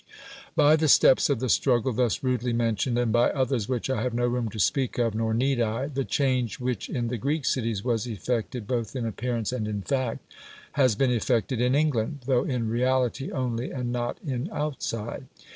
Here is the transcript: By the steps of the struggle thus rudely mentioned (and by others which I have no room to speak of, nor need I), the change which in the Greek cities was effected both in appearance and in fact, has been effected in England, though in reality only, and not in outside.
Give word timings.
By 0.55 0.77
the 0.77 0.87
steps 0.87 1.29
of 1.29 1.39
the 1.39 1.47
struggle 1.47 1.93
thus 1.93 2.23
rudely 2.23 2.53
mentioned 2.53 2.97
(and 2.97 3.11
by 3.11 3.29
others 3.29 3.69
which 3.69 3.87
I 3.87 4.01
have 4.01 4.15
no 4.15 4.25
room 4.25 4.49
to 4.49 4.57
speak 4.57 4.97
of, 4.97 5.13
nor 5.13 5.31
need 5.31 5.61
I), 5.61 5.85
the 5.89 6.03
change 6.03 6.59
which 6.59 6.89
in 6.89 7.09
the 7.09 7.19
Greek 7.19 7.45
cities 7.45 7.83
was 7.83 8.07
effected 8.07 8.65
both 8.65 8.95
in 8.95 9.05
appearance 9.05 9.51
and 9.51 9.67
in 9.67 9.83
fact, 9.83 10.25
has 10.71 10.95
been 10.95 11.11
effected 11.11 11.61
in 11.61 11.75
England, 11.75 12.21
though 12.25 12.45
in 12.45 12.67
reality 12.67 13.31
only, 13.31 13.69
and 13.69 13.91
not 13.91 14.17
in 14.25 14.49
outside. 14.51 15.27